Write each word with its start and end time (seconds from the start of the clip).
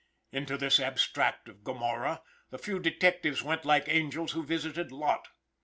Into 0.31 0.57
this 0.57 0.79
abstract 0.79 1.47
of 1.47 1.63
Gomorrah 1.63 2.23
the 2.49 2.57
few 2.57 2.79
detectives 2.79 3.43
went 3.43 3.65
like 3.65 3.87
angels 3.87 4.31
who 4.31 4.43
visited 4.43 4.91
Lot. 4.91 5.27